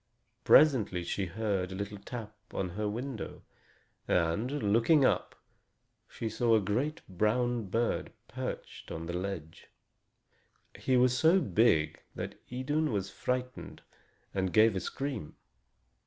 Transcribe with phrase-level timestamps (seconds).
[0.45, 3.43] Presently she heard a little tap on her window,
[4.07, 5.35] and, looking up,
[6.09, 9.67] she saw a great brown bird perching on the ledge.
[10.75, 13.83] He was so big that Idun was frightened
[14.33, 15.35] and gave a scream.